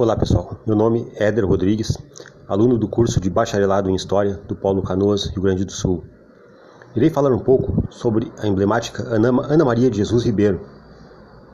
Olá 0.00 0.16
pessoal, 0.16 0.58
meu 0.66 0.74
nome 0.74 1.12
é 1.16 1.26
Éder 1.26 1.46
Rodrigues, 1.46 1.98
aluno 2.48 2.78
do 2.78 2.88
curso 2.88 3.20
de 3.20 3.28
Bacharelado 3.28 3.90
em 3.90 3.94
História 3.94 4.40
do 4.48 4.56
Polo 4.56 4.82
Canoas, 4.82 5.26
Rio 5.26 5.42
Grande 5.42 5.62
do 5.62 5.72
Sul. 5.72 6.02
Irei 6.96 7.10
falar 7.10 7.30
um 7.34 7.38
pouco 7.38 7.86
sobre 7.90 8.32
a 8.38 8.46
emblemática 8.46 9.02
Ana 9.02 9.62
Maria 9.62 9.90
de 9.90 9.98
Jesus 9.98 10.24
Ribeiro, 10.24 10.58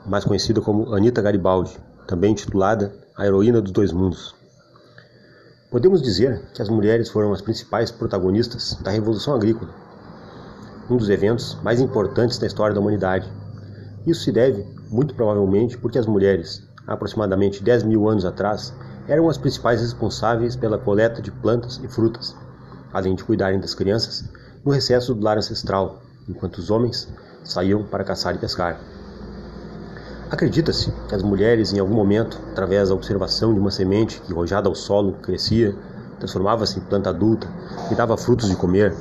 mais 0.05 0.23
conhecida 0.23 0.61
como 0.61 0.95
Anita 0.95 1.21
Garibaldi, 1.21 1.77
também 2.07 2.33
titulada 2.33 2.95
A 3.17 3.25
Heroína 3.25 3.59
dos 3.61 3.73
Dois 3.73 3.91
Mundos. 3.91 4.33
Podemos 5.69 6.01
dizer 6.01 6.49
que 6.53 6.61
as 6.61 6.69
mulheres 6.69 7.09
foram 7.09 7.33
as 7.33 7.41
principais 7.41 7.91
protagonistas 7.91 8.79
da 8.81 8.91
Revolução 8.91 9.35
Agrícola, 9.35 9.71
um 10.89 10.95
dos 10.95 11.09
eventos 11.09 11.57
mais 11.61 11.81
importantes 11.81 12.37
da 12.37 12.47
história 12.47 12.73
da 12.73 12.79
humanidade. 12.79 13.29
Isso 14.05 14.21
se 14.21 14.31
deve, 14.31 14.65
muito 14.89 15.13
provavelmente, 15.15 15.77
porque 15.77 15.99
as 15.99 16.05
mulheres, 16.05 16.65
aproximadamente 16.87 17.61
10 17.61 17.83
mil 17.83 18.07
anos 18.07 18.23
atrás, 18.23 18.73
eram 19.07 19.29
as 19.29 19.37
principais 19.37 19.81
responsáveis 19.81 20.55
pela 20.55 20.77
coleta 20.77 21.21
de 21.21 21.31
plantas 21.31 21.79
e 21.83 21.87
frutas, 21.87 22.35
além 22.93 23.13
de 23.13 23.23
cuidarem 23.23 23.59
das 23.59 23.75
crianças 23.75 24.23
no 24.65 24.71
recesso 24.71 25.13
do 25.13 25.23
lar 25.23 25.37
ancestral, 25.37 26.01
enquanto 26.27 26.57
os 26.57 26.71
homens 26.71 27.07
saíam 27.43 27.83
para 27.83 28.03
caçar 28.03 28.35
e 28.35 28.37
pescar. 28.37 28.79
Acredita-se 30.29 30.91
que 31.07 31.15
as 31.15 31.23
mulheres, 31.23 31.71
em 31.71 31.79
algum 31.79 31.93
momento, 31.93 32.37
através 32.51 32.89
da 32.89 32.95
observação 32.95 33.53
de 33.53 33.59
uma 33.59 33.71
semente 33.71 34.19
que, 34.21 34.33
rojada 34.33 34.67
ao 34.67 34.75
solo, 34.75 35.13
crescia, 35.21 35.73
transformava-se 36.19 36.79
em 36.79 36.81
planta 36.81 37.09
adulta 37.09 37.47
e 37.89 37.95
dava 37.95 38.17
frutos 38.17 38.49
de 38.49 38.55
comer, 38.55 38.93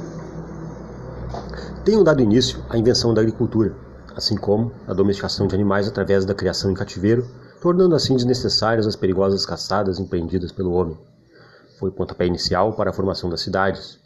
tenham 1.85 2.05
dado 2.05 2.23
início 2.23 2.61
à 2.69 2.79
invenção 2.79 3.13
da 3.13 3.23
agricultura, 3.23 3.75
assim 4.15 4.37
como 4.37 4.71
a 4.87 4.95
domesticação 4.95 5.49
de 5.49 5.55
animais 5.55 5.89
através 5.89 6.25
da 6.25 6.35
criação 6.35 6.71
em 6.71 6.75
cativeiro 6.75 7.27
tornando 7.67 7.97
assim 7.97 8.15
desnecessárias 8.15 8.87
as 8.87 8.95
perigosas 8.95 9.45
caçadas 9.45 9.99
empreendidas 9.99 10.53
pelo 10.53 10.73
homem. 10.73 10.97
Foi 11.81 11.89
o 11.89 11.93
pontapé 11.93 12.25
inicial 12.25 12.73
para 12.75 12.91
a 12.91 12.93
formação 12.93 13.29
das 13.29 13.41
cidades, 13.41 13.99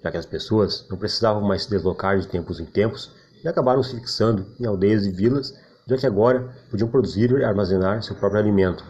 já 0.00 0.12
que 0.12 0.16
as 0.16 0.24
pessoas 0.24 0.86
não 0.88 0.96
precisavam 0.96 1.42
mais 1.42 1.64
se 1.64 1.70
deslocar 1.70 2.16
de 2.16 2.28
tempos 2.28 2.60
em 2.60 2.64
tempos 2.64 3.10
e 3.42 3.48
acabaram 3.48 3.82
se 3.82 3.96
fixando 3.96 4.46
em 4.60 4.66
aldeias 4.66 5.04
e 5.04 5.10
vilas, 5.10 5.52
já 5.84 5.96
que 5.96 6.06
agora 6.06 6.48
podiam 6.70 6.88
produzir 6.88 7.32
e 7.32 7.42
armazenar 7.42 8.04
seu 8.04 8.14
próprio 8.14 8.40
alimento. 8.40 8.84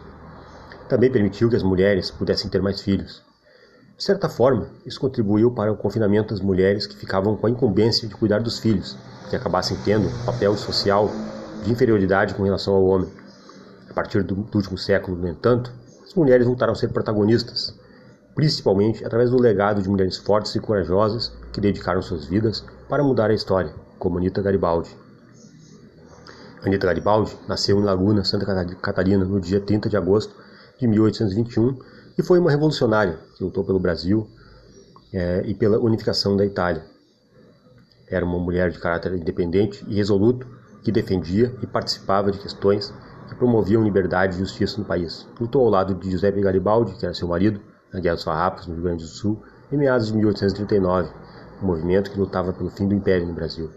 Também 0.87 1.11
permitiu 1.11 1.49
que 1.49 1.55
as 1.55 1.63
mulheres 1.63 2.11
pudessem 2.11 2.51
ter 2.51 2.61
mais 2.61 2.81
filhos. 2.81 3.23
De 3.97 4.03
certa 4.03 4.29
forma, 4.29 4.67
isso 4.85 4.99
contribuiu 4.99 5.49
para 5.49 5.71
o 5.71 5.75
confinamento 5.75 6.35
das 6.35 6.43
mulheres 6.43 6.85
que 6.85 6.95
ficavam 6.95 7.35
com 7.35 7.47
a 7.47 7.49
incumbência 7.49 8.07
de 8.07 8.13
cuidar 8.13 8.43
dos 8.43 8.59
filhos, 8.59 8.95
que 9.27 9.35
acabassem 9.35 9.75
tendo 9.83 10.07
um 10.07 10.23
papel 10.23 10.55
social 10.55 11.09
de 11.63 11.71
inferioridade 11.71 12.35
com 12.35 12.43
relação 12.43 12.75
ao 12.75 12.85
homem. 12.85 13.18
Partir 13.99 14.23
do, 14.23 14.33
do 14.33 14.57
último 14.57 14.77
século, 14.77 15.17
no 15.17 15.27
entanto, 15.27 15.73
as 16.01 16.13
mulheres 16.13 16.47
voltaram 16.47 16.71
a 16.71 16.75
ser 16.75 16.87
protagonistas, 16.87 17.77
principalmente 18.33 19.03
através 19.03 19.29
do 19.29 19.37
legado 19.37 19.81
de 19.81 19.89
mulheres 19.89 20.15
fortes 20.15 20.55
e 20.55 20.59
corajosas 20.61 21.33
que 21.51 21.59
dedicaram 21.59 22.01
suas 22.01 22.23
vidas 22.23 22.63
para 22.87 23.03
mudar 23.03 23.29
a 23.29 23.33
história, 23.33 23.73
como 23.97 24.17
Anita 24.17 24.41
Garibaldi. 24.41 24.95
Anita 26.63 26.87
Garibaldi 26.87 27.35
nasceu 27.45 27.77
em 27.77 27.83
Laguna, 27.83 28.23
Santa 28.23 28.45
Catarina, 28.81 29.25
no 29.25 29.41
dia 29.41 29.59
30 29.59 29.89
de 29.89 29.97
agosto 29.97 30.33
de 30.79 30.87
1821 30.87 31.77
e 32.17 32.23
foi 32.23 32.39
uma 32.39 32.51
revolucionária 32.51 33.19
que 33.35 33.43
lutou 33.43 33.65
pelo 33.65 33.81
Brasil 33.81 34.29
é, 35.11 35.43
e 35.45 35.53
pela 35.53 35.77
unificação 35.77 36.37
da 36.37 36.45
Itália. 36.45 36.85
Era 38.07 38.23
uma 38.23 38.39
mulher 38.39 38.71
de 38.71 38.79
caráter 38.79 39.13
independente 39.13 39.83
e 39.89 39.95
resoluto 39.95 40.47
que 40.83 40.89
defendia 40.89 41.53
e 41.61 41.67
participava 41.67 42.31
de 42.31 42.39
questões 42.39 42.93
que 43.29 43.35
promoviam 43.35 43.83
liberdade 43.83 44.35
e 44.35 44.39
justiça 44.39 44.79
no 44.79 44.85
país. 44.85 45.27
Lutou 45.39 45.63
ao 45.63 45.69
lado 45.69 45.93
de 45.93 46.09
Giuseppe 46.09 46.41
Garibaldi, 46.41 46.93
que 46.93 47.05
era 47.05 47.13
seu 47.13 47.27
marido, 47.27 47.61
na 47.93 47.99
Guerra 47.99 48.15
dos 48.15 48.23
Farrapos, 48.23 48.67
no 48.67 48.73
Rio 48.73 48.83
Grande 48.83 49.03
do 49.03 49.09
Sul, 49.09 49.41
em 49.71 49.77
meados 49.77 50.07
de 50.07 50.13
1839, 50.15 51.09
um 51.61 51.67
movimento 51.67 52.09
que 52.09 52.19
lutava 52.19 52.51
pelo 52.51 52.71
fim 52.71 52.87
do 52.87 52.95
Império 52.95 53.27
no 53.27 53.33
Brasil. 53.33 53.69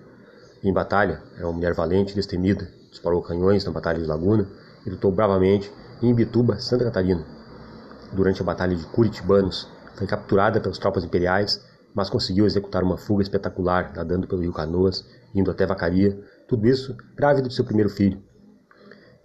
Em 0.64 0.72
batalha, 0.72 1.22
era 1.36 1.46
uma 1.46 1.52
mulher 1.52 1.74
valente 1.74 2.12
e 2.12 2.16
destemida, 2.16 2.66
disparou 2.90 3.20
canhões 3.22 3.64
na 3.64 3.72
Batalha 3.72 4.00
de 4.00 4.06
Laguna 4.06 4.48
e 4.86 4.90
lutou 4.90 5.12
bravamente 5.12 5.70
em 6.00 6.08
Imbituba, 6.08 6.58
Santa 6.58 6.84
Catarina. 6.84 7.24
Durante 8.12 8.40
a 8.40 8.44
Batalha 8.44 8.74
de 8.74 8.86
Curitibanos, 8.86 9.68
foi 9.96 10.06
capturada 10.06 10.60
pelas 10.60 10.78
tropas 10.78 11.04
imperiais, 11.04 11.62
mas 11.94 12.08
conseguiu 12.08 12.46
executar 12.46 12.82
uma 12.82 12.96
fuga 12.96 13.22
espetacular, 13.22 13.92
nadando 13.94 14.26
pelo 14.26 14.40
rio 14.40 14.52
Canoas, 14.52 15.04
indo 15.34 15.50
até 15.50 15.66
Vacaria, 15.66 16.18
tudo 16.48 16.66
isso 16.66 16.96
grávida 17.14 17.48
de 17.48 17.54
seu 17.54 17.64
primeiro 17.64 17.90
filho, 17.90 18.22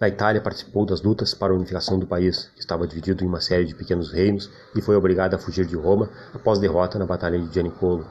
na 0.00 0.08
Itália 0.08 0.40
participou 0.40 0.86
das 0.86 1.02
lutas 1.02 1.34
para 1.34 1.52
a 1.52 1.56
unificação 1.56 1.98
do 1.98 2.06
país, 2.06 2.50
que 2.54 2.60
estava 2.60 2.86
dividido 2.86 3.24
em 3.24 3.26
uma 3.26 3.40
série 3.40 3.64
de 3.64 3.74
pequenos 3.74 4.12
reinos, 4.12 4.48
e 4.74 4.80
foi 4.80 4.94
obrigada 4.94 5.34
a 5.34 5.38
fugir 5.38 5.66
de 5.66 5.74
Roma 5.74 6.08
após 6.32 6.60
derrota 6.60 6.98
na 6.98 7.06
Batalha 7.06 7.38
de 7.38 7.52
Gianicolo. 7.52 8.06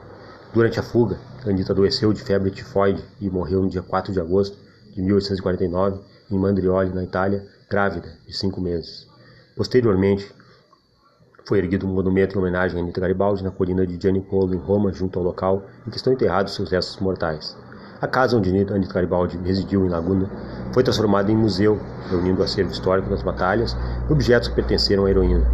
Durante 0.52 0.78
a 0.78 0.82
fuga, 0.82 1.18
Anita 1.46 1.72
adoeceu 1.72 2.12
de 2.12 2.22
febre 2.22 2.50
tifoide 2.50 3.02
e 3.20 3.30
morreu 3.30 3.62
no 3.62 3.70
dia 3.70 3.82
4 3.82 4.12
de 4.12 4.20
agosto 4.20 4.58
de 4.94 5.00
1849 5.00 6.00
em 6.30 6.38
Mandrioli, 6.38 6.92
na 6.92 7.04
Itália, 7.04 7.46
grávida 7.70 8.18
de 8.26 8.36
cinco 8.36 8.60
meses. 8.60 9.06
Posteriormente, 9.56 10.30
foi 11.46 11.58
erguido 11.58 11.86
um 11.86 11.94
monumento 11.94 12.36
em 12.36 12.38
homenagem 12.38 12.78
a 12.78 12.82
Anita 12.82 13.00
Garibaldi 13.00 13.42
na 13.42 13.50
colina 13.50 13.86
de 13.86 13.98
Gianicolo, 13.98 14.54
em 14.54 14.58
Roma, 14.58 14.92
junto 14.92 15.18
ao 15.18 15.24
local 15.24 15.64
em 15.86 15.90
que 15.90 15.96
estão 15.96 16.12
enterrados 16.12 16.54
seus 16.54 16.70
restos 16.70 16.98
mortais. 16.98 17.56
A 18.00 18.06
casa 18.06 18.36
onde 18.36 18.48
Anita 18.50 18.94
Garibaldi 18.94 19.36
residiu 19.38 19.84
em 19.84 19.88
Laguna 19.88 20.30
foi 20.72 20.84
transformada 20.84 21.32
em 21.32 21.36
museu, 21.36 21.80
reunindo 22.08 22.40
o 22.40 22.44
acervo 22.44 22.70
histórico 22.70 23.10
das 23.10 23.22
batalhas 23.22 23.76
e 24.08 24.12
objetos 24.12 24.48
que 24.48 24.54
pertenceram 24.54 25.04
à 25.04 25.10
heroína. 25.10 25.44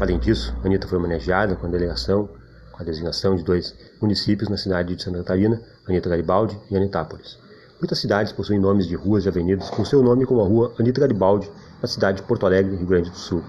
Além 0.00 0.18
disso, 0.18 0.52
Anita 0.64 0.88
foi 0.88 0.98
homenageada 0.98 1.54
com 1.54 1.68
a 1.68 1.70
delegação, 1.70 2.28
com 2.72 2.82
a 2.82 2.84
designação 2.84 3.36
de 3.36 3.44
dois 3.44 3.72
municípios 4.02 4.48
na 4.48 4.56
cidade 4.56 4.96
de 4.96 5.02
Santa 5.02 5.18
Catarina, 5.18 5.62
Anita 5.86 6.08
Garibaldi 6.08 6.58
e 6.68 6.76
Anitápolis. 6.76 7.38
Muitas 7.78 8.00
cidades 8.00 8.32
possuem 8.32 8.58
nomes 8.58 8.88
de 8.88 8.96
ruas 8.96 9.24
e 9.24 9.28
avenidas 9.28 9.70
com 9.70 9.84
seu 9.84 10.02
nome 10.02 10.26
como 10.26 10.40
a 10.40 10.44
rua 10.44 10.74
Anita 10.76 11.00
Garibaldi, 11.00 11.48
na 11.80 11.86
cidade 11.86 12.16
de 12.16 12.24
Porto 12.24 12.46
Alegre, 12.46 12.74
Rio 12.74 12.86
Grande 12.86 13.10
do 13.10 13.16
Sul. 13.16 13.44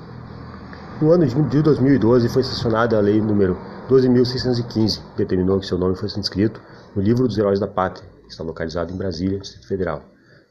No 1.02 1.12
ano 1.12 1.26
de 1.26 1.62
2012 1.64 2.30
foi 2.30 2.44
sancionada 2.44 2.96
a 2.96 3.02
lei 3.02 3.20
número 3.20 3.58
12.615, 3.90 5.00
que 5.00 5.18
determinou 5.18 5.60
que 5.60 5.66
seu 5.66 5.76
nome 5.76 5.96
fosse 5.96 6.20
inscrito 6.20 6.62
no 6.96 7.02
Livro 7.02 7.28
dos 7.28 7.36
Heróis 7.40 7.60
da 7.60 7.66
Pátria, 7.66 8.08
que 8.22 8.30
está 8.30 8.44
localizado 8.44 8.94
em 8.94 8.96
Brasília, 8.96 9.40
Distrito 9.40 9.68
Federal. 9.68 10.04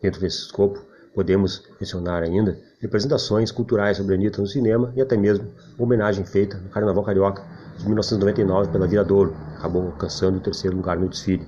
Dentro 0.02 0.20
desse 0.20 0.38
escopo, 0.38 0.84
podemos 1.14 1.62
mencionar 1.78 2.24
ainda 2.24 2.58
representações 2.80 3.52
culturais 3.52 3.98
sobre 3.98 4.16
Anitta 4.16 4.40
no 4.40 4.48
cinema 4.48 4.92
e 4.96 5.00
até 5.00 5.16
mesmo 5.16 5.46
uma 5.78 5.86
homenagem 5.86 6.24
feita 6.24 6.56
no 6.56 6.68
Carnaval 6.68 7.04
Carioca 7.04 7.44
de 7.78 7.84
1999 7.84 8.72
pela 8.72 8.88
Viradouro, 8.88 9.30
que 9.30 9.56
acabou 9.56 9.86
alcançando 9.86 10.38
o 10.38 10.40
terceiro 10.40 10.76
lugar 10.76 10.98
no 10.98 11.08
desfile. 11.08 11.46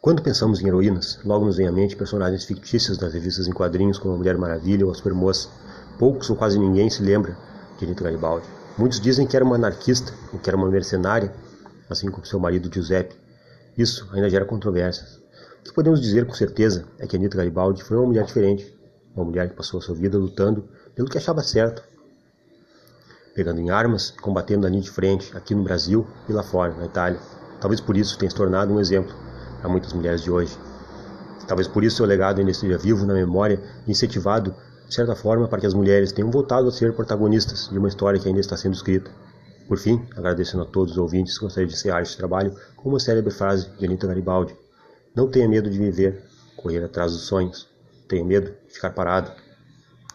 Quando 0.00 0.22
pensamos 0.22 0.60
em 0.60 0.66
heroínas, 0.66 1.20
logo 1.24 1.44
nos 1.44 1.56
vem 1.56 1.68
à 1.68 1.72
mente 1.72 1.94
personagens 1.94 2.44
fictícias 2.44 2.98
das 2.98 3.12
revistas 3.14 3.46
em 3.46 3.52
quadrinhos 3.52 3.96
como 3.96 4.14
a 4.14 4.16
Mulher 4.16 4.36
Maravilha 4.36 4.84
ou 4.84 4.90
a 4.90 4.94
Supermoça. 4.94 5.48
Poucos 5.98 6.28
ou 6.28 6.36
quase 6.36 6.58
ninguém 6.58 6.90
se 6.90 7.02
lembra 7.02 7.36
de 7.78 7.84
Anitta 7.84 8.04
Garibaldi. 8.04 8.46
Muitos 8.76 9.00
dizem 9.00 9.26
que 9.26 9.34
era 9.34 9.44
uma 9.44 9.56
anarquista 9.56 10.12
ou 10.32 10.38
que 10.38 10.50
era 10.50 10.56
uma 10.56 10.68
mercenária, 10.68 11.32
assim 11.88 12.10
como 12.10 12.26
seu 12.26 12.38
marido 12.38 12.72
Giuseppe. 12.72 13.16
Isso 13.76 14.08
ainda 14.12 14.28
gera 14.28 14.44
controvérsias. 14.44 15.16
O 15.60 15.64
que 15.64 15.72
podemos 15.72 16.00
dizer 16.00 16.26
com 16.26 16.34
certeza 16.34 16.84
é 16.98 17.06
que 17.06 17.16
Anita 17.16 17.36
Garibaldi 17.36 17.82
foi 17.82 17.96
uma 17.96 18.06
mulher 18.06 18.24
diferente, 18.24 18.76
uma 19.14 19.24
mulher 19.24 19.48
que 19.48 19.56
passou 19.56 19.78
a 19.80 19.82
sua 19.82 19.94
vida 19.94 20.18
lutando 20.18 20.68
pelo 20.94 21.08
que 21.08 21.18
achava 21.18 21.42
certo, 21.42 21.82
pegando 23.34 23.60
em 23.60 23.70
armas 23.70 24.14
e 24.16 24.20
combatendo 24.20 24.66
a 24.66 24.70
linha 24.70 24.82
de 24.82 24.90
frente 24.90 25.34
aqui 25.36 25.54
no 25.54 25.62
Brasil 25.62 26.06
e 26.28 26.32
lá 26.32 26.42
fora, 26.42 26.74
na 26.74 26.86
Itália. 26.86 27.18
Talvez 27.60 27.80
por 27.80 27.96
isso 27.96 28.18
tenha 28.18 28.30
se 28.30 28.36
tornado 28.36 28.72
um 28.72 28.80
exemplo 28.80 29.14
para 29.60 29.68
muitas 29.68 29.92
mulheres 29.92 30.22
de 30.22 30.30
hoje. 30.30 30.56
Talvez 31.46 31.68
por 31.68 31.84
isso 31.84 31.96
seu 31.96 32.06
legado 32.06 32.38
ainda 32.38 32.50
esteja 32.50 32.76
vivo 32.76 33.06
na 33.06 33.14
memória 33.14 33.60
e 33.86 33.90
incentivado, 33.90 34.54
de 34.88 34.94
certa 34.94 35.14
forma, 35.14 35.48
para 35.48 35.60
que 35.60 35.66
as 35.66 35.74
mulheres 35.74 36.12
tenham 36.12 36.30
voltado 36.30 36.68
a 36.68 36.72
ser 36.72 36.94
protagonistas 36.94 37.68
de 37.68 37.78
uma 37.78 37.88
história 37.88 38.20
que 38.20 38.28
ainda 38.28 38.40
está 38.40 38.56
sendo 38.56 38.74
escrita. 38.74 39.10
Por 39.66 39.78
fim, 39.78 40.06
agradecendo 40.16 40.62
a 40.62 40.66
todos 40.66 40.92
os 40.92 40.98
ouvintes, 40.98 41.36
gostaria 41.38 41.66
de 41.66 41.74
encerrar 41.74 42.02
este 42.02 42.16
trabalho 42.16 42.54
com 42.76 42.88
uma 42.88 43.00
célebre 43.00 43.32
frase 43.32 43.68
de 43.78 43.84
Anita 43.84 44.06
Garibaldi: 44.06 44.56
Não 45.14 45.28
tenha 45.28 45.48
medo 45.48 45.68
de 45.68 45.78
viver, 45.78 46.22
correr 46.56 46.84
atrás 46.84 47.12
dos 47.12 47.22
sonhos. 47.22 47.68
Tenha 48.08 48.24
medo 48.24 48.52
de 48.66 48.74
ficar 48.74 48.90
parado 48.90 49.32